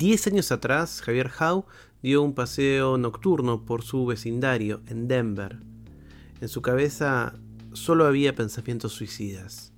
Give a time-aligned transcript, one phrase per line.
[0.00, 1.66] Diez años atrás, Javier Howe
[2.02, 5.58] dio un paseo nocturno por su vecindario en Denver.
[6.40, 7.34] En su cabeza
[7.74, 9.74] solo había pensamientos suicidas.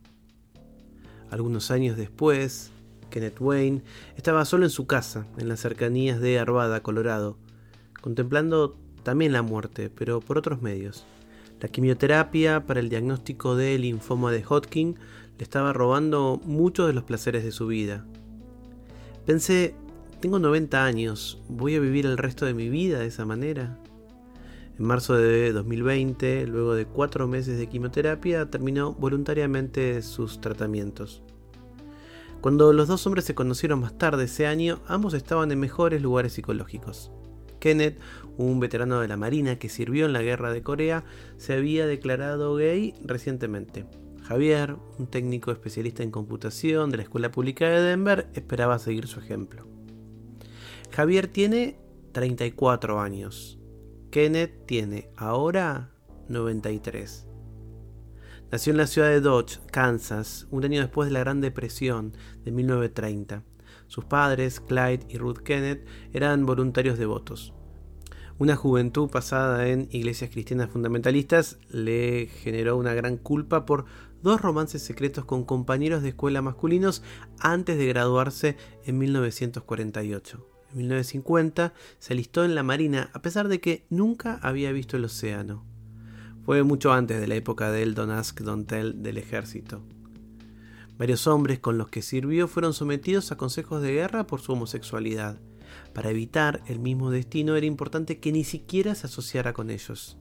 [1.28, 2.70] Algunos años después,
[3.10, 3.82] Kenneth Wayne
[4.16, 7.36] estaba solo en su casa, en las cercanías de Arvada, Colorado,
[8.00, 11.04] contemplando también la muerte, pero por otros medios.
[11.60, 14.94] La quimioterapia para el diagnóstico de linfoma de Hodgkin
[15.36, 18.06] le estaba robando muchos de los placeres de su vida.
[19.26, 19.74] Pensé,
[20.22, 23.80] tengo 90 años, ¿voy a vivir el resto de mi vida de esa manera?
[24.78, 31.24] En marzo de 2020, luego de cuatro meses de quimioterapia, terminó voluntariamente sus tratamientos.
[32.40, 36.34] Cuando los dos hombres se conocieron más tarde ese año, ambos estaban en mejores lugares
[36.34, 37.10] psicológicos.
[37.58, 37.98] Kenneth,
[38.36, 41.04] un veterano de la Marina que sirvió en la guerra de Corea,
[41.36, 43.86] se había declarado gay recientemente.
[44.22, 49.18] Javier, un técnico especialista en computación de la Escuela Pública de Denver, esperaba seguir su
[49.18, 49.71] ejemplo.
[50.92, 51.78] Javier tiene
[52.12, 53.58] 34 años.
[54.10, 55.90] Kenneth tiene ahora
[56.28, 57.26] 93.
[58.50, 62.12] Nació en la ciudad de Dodge, Kansas, un año después de la Gran Depresión
[62.44, 63.42] de 1930.
[63.86, 67.54] Sus padres, Clyde y Ruth Kenneth, eran voluntarios devotos.
[68.38, 73.86] Una juventud pasada en iglesias cristianas fundamentalistas le generó una gran culpa por
[74.20, 77.02] dos romances secretos con compañeros de escuela masculinos
[77.40, 80.51] antes de graduarse en 1948.
[80.72, 85.04] En 1950 se alistó en la Marina a pesar de que nunca había visto el
[85.04, 85.64] océano.
[86.44, 89.82] Fue mucho antes de la época del Don't Ask, Don't Tell del ejército.
[90.98, 95.40] Varios hombres con los que sirvió fueron sometidos a consejos de guerra por su homosexualidad.
[95.92, 100.16] Para evitar el mismo destino era importante que ni siquiera se asociara con ellos.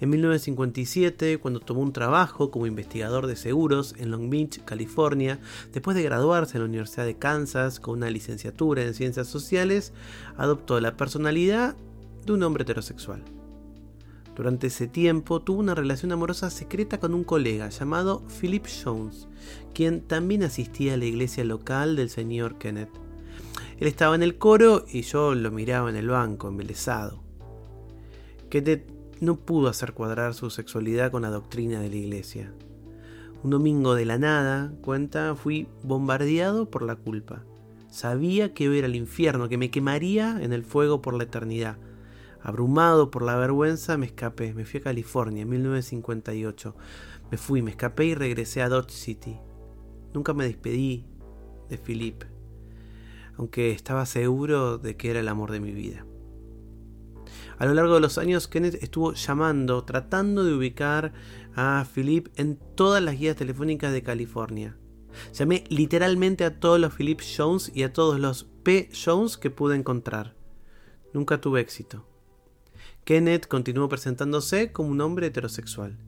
[0.00, 5.38] En 1957, cuando tomó un trabajo como investigador de seguros en Long Beach, California,
[5.72, 9.92] después de graduarse en la Universidad de Kansas con una licenciatura en ciencias sociales,
[10.36, 11.76] adoptó la personalidad
[12.24, 13.22] de un hombre heterosexual.
[14.38, 19.26] Durante ese tiempo tuvo una relación amorosa secreta con un colega llamado Philip Jones,
[19.74, 22.92] quien también asistía a la iglesia local del señor Kenneth.
[23.80, 27.20] Él estaba en el coro y yo lo miraba en el banco, embelesado.
[28.48, 32.52] Kenneth no pudo hacer cuadrar su sexualidad con la doctrina de la iglesia.
[33.42, 37.44] Un domingo de la nada, cuenta, fui bombardeado por la culpa.
[37.88, 41.24] Sabía que iba a ir al infierno, que me quemaría en el fuego por la
[41.24, 41.78] eternidad.
[42.42, 44.54] Abrumado por la vergüenza, me escapé.
[44.54, 46.74] Me fui a California en 1958.
[47.30, 49.36] Me fui, me escapé y regresé a Dodge City.
[50.14, 51.04] Nunca me despedí
[51.68, 52.24] de Philip,
[53.36, 56.04] aunque estaba seguro de que era el amor de mi vida.
[57.58, 61.12] A lo largo de los años, Kenneth estuvo llamando, tratando de ubicar
[61.56, 64.76] a Philip en todas las guías telefónicas de California.
[65.32, 68.90] Llamé literalmente a todos los Philip Jones y a todos los P.
[68.92, 70.36] Jones que pude encontrar.
[71.12, 72.06] Nunca tuve éxito.
[73.04, 75.98] Kenneth continuó presentándose como un hombre heterosexual.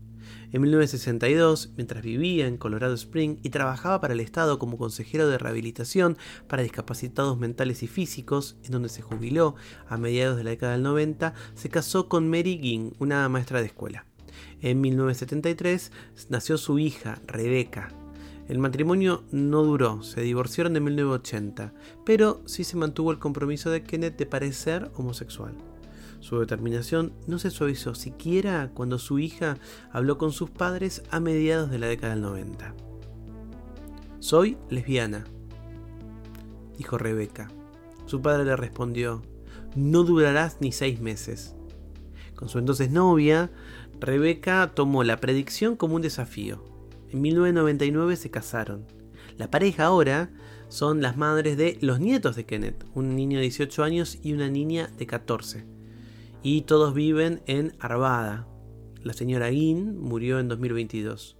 [0.52, 5.38] En 1962, mientras vivía en Colorado Springs y trabajaba para el Estado como consejero de
[5.38, 6.16] rehabilitación
[6.48, 9.54] para discapacitados mentales y físicos, en donde se jubiló
[9.88, 13.66] a mediados de la década del 90, se casó con Mary Ging, una maestra de
[13.66, 14.06] escuela.
[14.60, 15.92] En 1973
[16.28, 17.88] nació su hija, Rebecca.
[18.48, 21.72] El matrimonio no duró, se divorciaron en 1980,
[22.04, 25.54] pero sí se mantuvo el compromiso de Kenneth de parecer homosexual.
[26.20, 29.56] Su determinación no se suavizó siquiera cuando su hija
[29.90, 32.74] habló con sus padres a mediados de la década del 90.
[34.18, 35.24] Soy lesbiana,
[36.76, 37.50] dijo Rebeca.
[38.04, 39.22] Su padre le respondió,
[39.74, 41.54] no durarás ni seis meses.
[42.34, 43.50] Con su entonces novia,
[43.98, 46.62] Rebeca tomó la predicción como un desafío.
[47.08, 48.84] En 1999 se casaron.
[49.38, 50.30] La pareja ahora
[50.68, 54.50] son las madres de los nietos de Kenneth, un niño de 18 años y una
[54.50, 55.79] niña de 14
[56.42, 58.46] y todos viven en Arvada.
[59.02, 61.36] La señora Guin murió en 2022.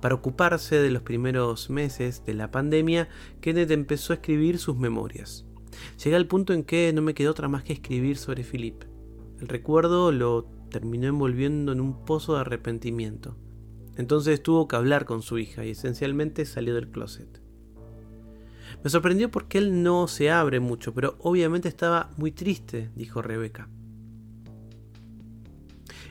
[0.00, 3.08] Para ocuparse de los primeros meses de la pandemia,
[3.40, 5.44] Kenneth empezó a escribir sus memorias.
[6.02, 8.84] Llegué al punto en que no me quedó otra más que escribir sobre Philip.
[9.40, 13.36] El recuerdo lo terminó envolviendo en un pozo de arrepentimiento.
[13.96, 17.42] Entonces tuvo que hablar con su hija y esencialmente salió del closet.
[18.82, 23.68] Me sorprendió porque él no se abre mucho, pero obviamente estaba muy triste, dijo Rebeca.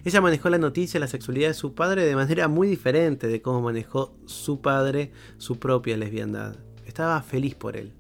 [0.04, 3.42] Ella manejó la noticia de la sexualidad de su padre de manera muy diferente de
[3.42, 6.56] cómo manejó su padre su propia lesbiandad.
[6.86, 7.94] Estaba feliz por él.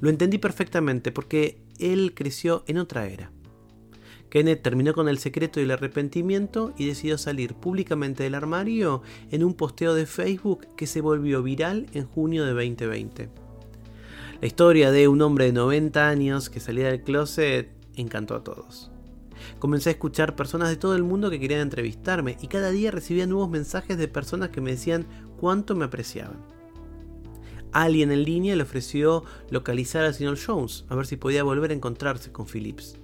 [0.00, 3.30] Lo entendí perfectamente porque él creció en otra era.
[4.30, 9.44] Kenneth terminó con el secreto y el arrepentimiento y decidió salir públicamente del armario en
[9.44, 13.28] un posteo de Facebook que se volvió viral en junio de 2020.
[14.40, 18.91] La historia de un hombre de 90 años que salía del closet encantó a todos.
[19.58, 23.26] Comencé a escuchar personas de todo el mundo que querían entrevistarme y cada día recibía
[23.26, 25.06] nuevos mensajes de personas que me decían
[25.38, 26.38] cuánto me apreciaban.
[27.72, 31.74] Alguien en línea le ofreció localizar al señor Jones, a ver si podía volver a
[31.74, 32.98] encontrarse con Phillips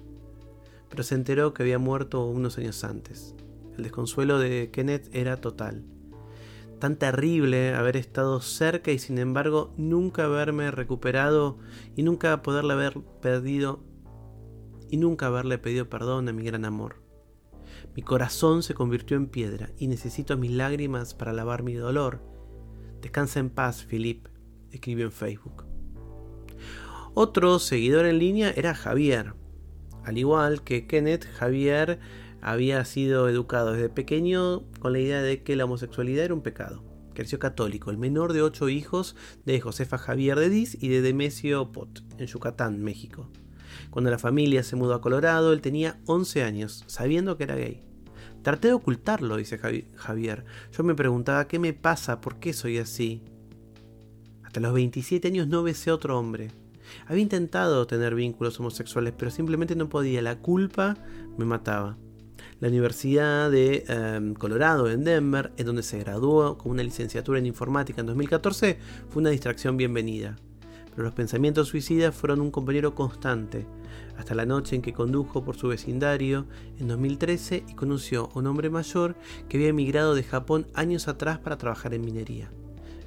[0.89, 3.35] pero se enteró que había muerto unos años antes.
[3.77, 5.83] El desconsuelo de Kenneth era total.
[6.79, 11.57] Tan terrible haber estado cerca y sin embargo nunca haberme recuperado
[11.95, 13.81] y nunca poderle haber perdido
[14.89, 17.01] y nunca haberle pedido perdón a mi gran amor.
[17.95, 22.21] Mi corazón se convirtió en piedra y necesito mis lágrimas para lavar mi dolor.
[23.01, 24.27] Descansa en paz, Philip,
[24.71, 25.65] escribió en Facebook.
[27.13, 29.33] Otro seguidor en línea era Javier,
[30.03, 31.99] al igual que Kenneth, Javier
[32.41, 36.83] había sido educado desde pequeño con la idea de que la homosexualidad era un pecado.
[37.13, 39.15] Creció católico, el menor de ocho hijos
[39.45, 43.29] de Josefa Javier de Diz y de Demesio Pot, en Yucatán, México.
[43.89, 47.81] Cuando la familia se mudó a Colorado, él tenía 11 años, sabiendo que era gay.
[48.41, 50.45] Traté de ocultarlo, dice Javier.
[50.71, 53.23] Yo me preguntaba qué me pasa, por qué soy así.
[54.43, 56.49] Hasta los 27 años no besé a otro hombre.
[57.05, 60.21] Había intentado tener vínculos homosexuales, pero simplemente no podía.
[60.21, 60.97] La culpa
[61.37, 61.97] me mataba.
[62.59, 67.45] La Universidad de em, Colorado en Denver, en donde se graduó con una licenciatura en
[67.45, 68.79] informática en 2014,
[69.09, 70.37] fue una distracción bienvenida.
[71.03, 73.65] Los pensamientos suicidas fueron un compañero constante,
[74.17, 76.45] hasta la noche en que condujo por su vecindario
[76.77, 79.15] en 2013 y conoció a un hombre mayor
[79.47, 82.51] que había emigrado de Japón años atrás para trabajar en minería.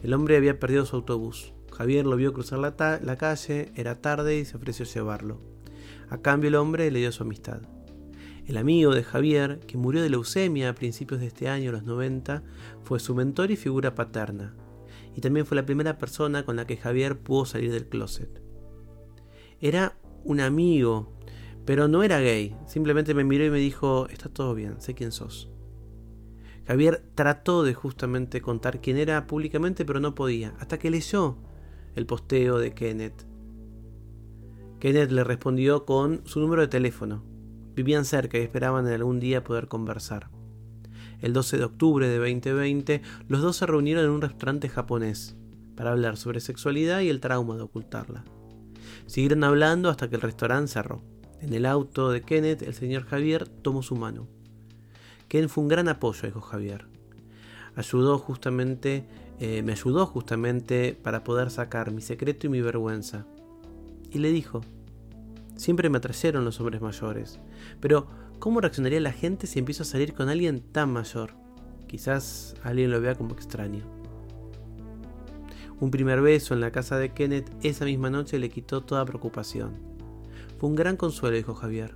[0.03, 1.53] El hombre había perdido su autobús.
[1.71, 5.43] Javier lo vio cruzar la, calle, era tarde y se ofreció llevarlo.
[6.09, 7.61] A cambio el hombre le dio su amistad.
[8.47, 12.43] El amigo de Javier, que murió de leucemia a principios de este año, los 90,
[12.85, 14.55] fue su mentor y figura paterna.
[15.15, 18.43] Y también fue la primera persona con la que Javier pudo salir del closet.
[19.61, 21.13] Era un amigo,
[21.65, 22.57] pero no era gay.
[22.67, 25.51] Simplemente me miró y me dijo, está todo bien, sé quién sos.
[26.67, 31.37] Javier trató de justamente contar quién era públicamente, pero no podía, hasta que leyó
[31.95, 33.27] el posteo de Kenneth.
[34.81, 37.23] Kenneth le respondió con su número de teléfono.
[37.75, 40.31] Vivían cerca y esperaban en algún día poder conversar.
[41.23, 45.37] El 12 de octubre de 2020, los dos se reunieron en un restaurante japonés
[45.77, 48.25] para hablar sobre sexualidad y el trauma de ocultarla.
[49.07, 51.03] Siguieron hablando hasta que el restaurante cerró.
[51.41, 54.29] En el auto de Kenneth, el señor Javier tomó su mano.
[55.29, 56.87] Ken fue un gran apoyo, dijo Javier.
[57.75, 59.07] Ayudó justamente
[59.45, 63.27] eh, me ayudó justamente para poder sacar mi secreto y mi vergüenza.
[64.09, 64.61] Y le dijo,
[65.57, 67.41] siempre me atrayeron los hombres mayores,
[67.81, 68.07] pero
[68.43, 71.35] ¿cómo reaccionaría la gente si empiezo a salir con alguien tan mayor?
[71.87, 73.85] Quizás alguien lo vea como extraño.
[75.79, 79.75] Un primer beso en la casa de Kenneth esa misma noche le quitó toda preocupación.
[80.59, 81.95] Fue un gran consuelo, dijo Javier.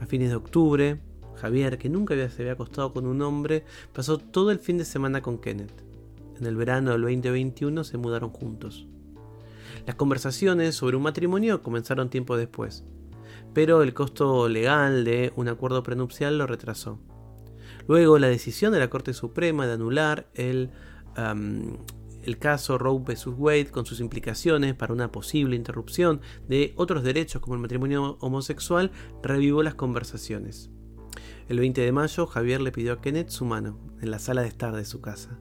[0.00, 1.02] A fines de octubre,
[1.34, 5.20] Javier, que nunca se había acostado con un hombre, pasó todo el fin de semana
[5.20, 5.82] con Kenneth
[6.40, 8.86] en el verano del 2021 se mudaron juntos.
[9.86, 12.84] Las conversaciones sobre un matrimonio comenzaron tiempo después,
[13.54, 17.00] pero el costo legal de un acuerdo prenupcial lo retrasó.
[17.86, 20.70] Luego la decisión de la Corte Suprema de anular el,
[22.22, 23.28] el caso Roe vs.
[23.36, 28.90] Wade con sus implicaciones para una posible interrupción de otros derechos como el matrimonio homosexual
[29.22, 30.70] revivó las conversaciones.
[31.48, 34.48] El 20 de mayo Javier le pidió a Kenneth su mano en la sala de
[34.48, 35.38] estar de su casa.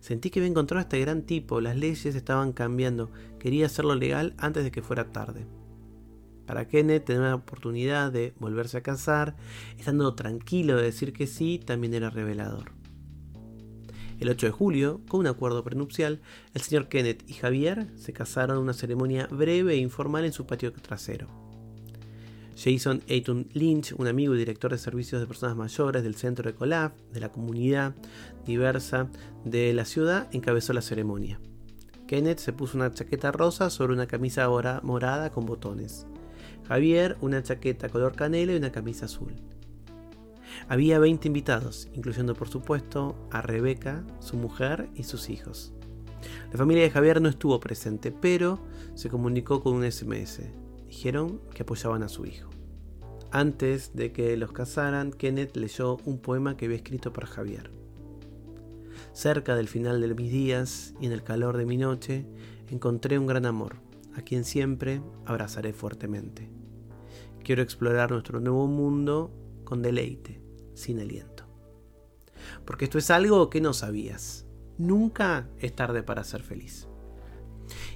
[0.00, 4.34] Sentí que había encontrado a este gran tipo, las leyes estaban cambiando, quería hacerlo legal
[4.38, 5.46] antes de que fuera tarde.
[6.48, 9.36] Para Kenneth tener una oportunidad de volverse a casar,
[9.78, 12.72] estando tranquilo de decir que sí, también era revelador.
[14.18, 16.22] El 8 de julio, con un acuerdo prenupcial,
[16.54, 20.46] el señor Kenneth y Javier se casaron en una ceremonia breve e informal en su
[20.46, 21.28] patio trasero.
[22.56, 26.56] Jason Ayton Lynch, un amigo y director de servicios de personas mayores del centro de
[26.56, 27.94] Colaf, de la comunidad
[28.46, 29.10] diversa
[29.44, 31.38] de la ciudad, encabezó la ceremonia.
[32.06, 34.48] Kenneth se puso una chaqueta rosa sobre una camisa
[34.82, 36.06] morada con botones.
[36.66, 39.34] Javier una chaqueta color canela y una camisa azul.
[40.68, 45.72] Había 20 invitados, incluyendo por supuesto a Rebeca, su mujer y sus hijos.
[46.50, 48.58] La familia de Javier no estuvo presente, pero
[48.94, 50.40] se comunicó con un SMS.
[50.86, 52.50] Dijeron que apoyaban a su hijo.
[53.30, 57.70] Antes de que los casaran, Kenneth leyó un poema que había escrito para Javier.
[59.12, 62.24] Cerca del final de mis días y en el calor de mi noche,
[62.68, 63.76] encontré un gran amor,
[64.18, 66.50] a quien siempre abrazaré fuertemente.
[67.42, 69.32] Quiero explorar nuestro nuevo mundo
[69.64, 70.42] con deleite,
[70.74, 71.44] sin aliento.
[72.64, 74.46] Porque esto es algo que no sabías.
[74.76, 76.88] Nunca es tarde para ser feliz.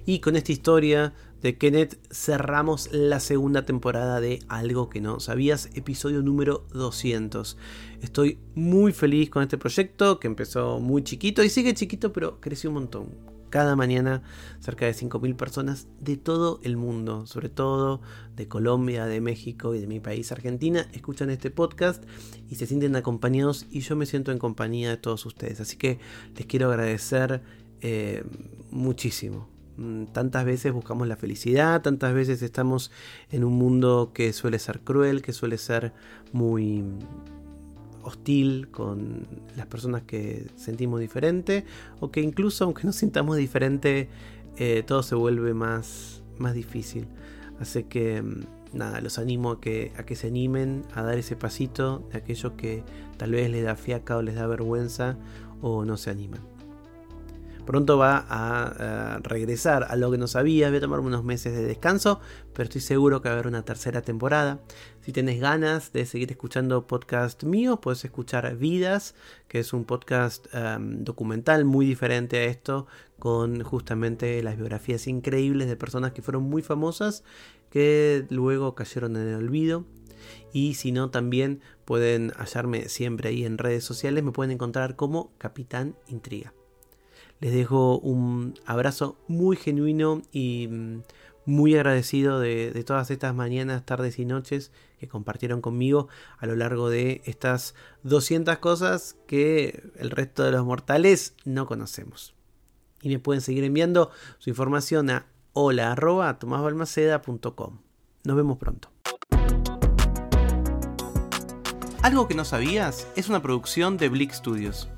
[0.04, 5.70] Y con esta historia de Kenneth cerramos la segunda temporada de Algo que no sabías,
[5.74, 7.56] episodio número 200.
[8.00, 12.70] Estoy muy feliz con este proyecto que empezó muy chiquito y sigue chiquito pero creció
[12.70, 13.32] un montón.
[13.52, 14.22] Cada mañana
[14.60, 18.00] cerca de 5.000 personas de todo el mundo, sobre todo
[18.34, 22.02] de Colombia, de México y de mi país Argentina, escuchan este podcast
[22.48, 25.60] y se sienten acompañados y yo me siento en compañía de todos ustedes.
[25.60, 25.98] Así que
[26.34, 27.42] les quiero agradecer
[27.82, 28.24] eh,
[28.70, 29.50] muchísimo.
[29.76, 32.90] Mm, tantas veces buscamos la felicidad, tantas veces estamos
[33.28, 35.92] en un mundo que suele ser cruel, que suele ser
[36.32, 36.82] muy
[38.02, 41.64] hostil con las personas que sentimos diferente
[42.00, 44.08] o que incluso aunque nos sintamos diferente
[44.56, 47.06] eh, todo se vuelve más, más difícil.
[47.58, 48.42] Así que mm,
[48.72, 52.56] nada, los animo a que, a que se animen a dar ese pasito de aquello
[52.56, 52.84] que
[53.16, 55.16] tal vez les da fiaca o les da vergüenza
[55.60, 56.51] o no se animan.
[57.66, 61.64] Pronto va a, regresar a lo que no sabía, voy a tomarme unos meses de
[61.64, 62.20] descanso,
[62.52, 64.60] pero estoy seguro que va a haber una tercera temporada.
[65.00, 69.14] Si tienes ganas de seguir escuchando podcast mío, puedes escuchar Vidas,
[69.46, 72.88] que es un podcast em, documental muy diferente a esto,
[73.20, 77.22] con justamente las biografías increíbles de personas que fueron muy famosas,
[77.70, 79.84] que luego cayeron en el olvido.
[80.52, 85.32] Y si no, también pueden hallarme siempre ahí en redes sociales, me pueden encontrar como
[85.38, 86.52] Capitán Intriga.
[87.42, 91.02] Les dejo un abrazo muy genuino y mm,
[91.44, 94.70] muy agradecido de, todas estas mañanas, tardes y noches
[95.00, 96.06] que compartieron conmigo
[96.38, 102.36] a lo largo de estas 200 cosas que el resto de los mortales no conocemos.
[103.00, 107.80] Y me pueden seguir enviando su información a hola.tomasbalmaceda.com.
[108.22, 108.88] Nos vemos pronto.
[112.02, 114.88] Algo que no sabías es una producción de Blick Studios.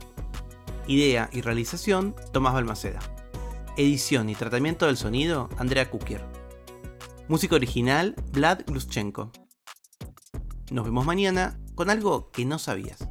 [0.86, 3.00] Idea y realización, Tomás Balmaceda.
[3.76, 6.24] Edición y tratamiento del sonido, Andrea Kukier.
[7.26, 9.32] Música original, Vlad Gluschenko.
[10.70, 13.03] Nos vemos mañana con algo que no sabías.